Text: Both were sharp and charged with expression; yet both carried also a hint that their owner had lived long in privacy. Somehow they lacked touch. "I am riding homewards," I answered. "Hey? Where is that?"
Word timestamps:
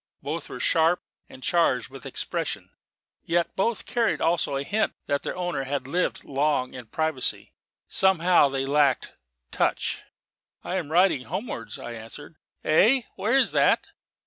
Both 0.23 0.49
were 0.49 0.59
sharp 0.59 1.03
and 1.29 1.43
charged 1.43 1.89
with 1.89 2.07
expression; 2.07 2.71
yet 3.21 3.55
both 3.55 3.85
carried 3.85 4.19
also 4.19 4.55
a 4.55 4.63
hint 4.63 4.95
that 5.05 5.21
their 5.21 5.35
owner 5.37 5.65
had 5.65 5.85
lived 5.87 6.23
long 6.23 6.73
in 6.73 6.87
privacy. 6.87 7.53
Somehow 7.87 8.49
they 8.49 8.65
lacked 8.65 9.13
touch. 9.51 10.01
"I 10.63 10.77
am 10.77 10.91
riding 10.91 11.25
homewards," 11.25 11.77
I 11.77 11.91
answered. 11.91 12.37
"Hey? 12.63 13.05
Where 13.15 13.37
is 13.37 13.51
that?" 13.51 13.89